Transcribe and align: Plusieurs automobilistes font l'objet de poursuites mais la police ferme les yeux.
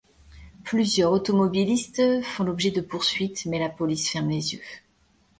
Plusieurs 0.63 1.11
automobilistes 1.11 2.23
font 2.23 2.43
l'objet 2.43 2.71
de 2.71 2.81
poursuites 2.81 3.45
mais 3.45 3.59
la 3.59 3.69
police 3.69 4.09
ferme 4.09 4.29
les 4.29 4.55
yeux. 4.55 4.61